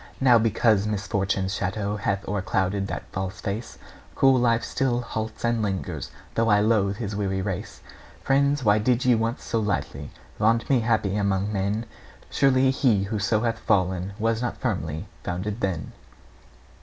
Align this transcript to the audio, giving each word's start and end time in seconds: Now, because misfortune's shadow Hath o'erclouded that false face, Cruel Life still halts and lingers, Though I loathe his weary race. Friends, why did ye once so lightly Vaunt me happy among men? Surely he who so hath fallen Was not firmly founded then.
Now, 0.19 0.39
because 0.39 0.87
misfortune's 0.87 1.53
shadow 1.53 1.95
Hath 1.97 2.27
o'erclouded 2.27 2.87
that 2.87 3.03
false 3.11 3.39
face, 3.39 3.77
Cruel 4.15 4.39
Life 4.39 4.63
still 4.63 5.01
halts 5.01 5.45
and 5.45 5.61
lingers, 5.61 6.09
Though 6.33 6.49
I 6.49 6.59
loathe 6.59 6.97
his 6.97 7.15
weary 7.15 7.43
race. 7.43 7.81
Friends, 8.23 8.63
why 8.63 8.79
did 8.79 9.05
ye 9.05 9.13
once 9.13 9.43
so 9.43 9.59
lightly 9.59 10.09
Vaunt 10.39 10.67
me 10.71 10.79
happy 10.79 11.15
among 11.15 11.53
men? 11.53 11.85
Surely 12.31 12.71
he 12.71 13.03
who 13.03 13.19
so 13.19 13.41
hath 13.41 13.59
fallen 13.59 14.13
Was 14.17 14.41
not 14.41 14.57
firmly 14.57 15.05
founded 15.21 15.59
then. 15.61 15.91